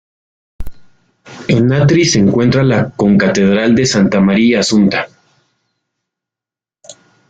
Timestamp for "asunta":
4.61-5.07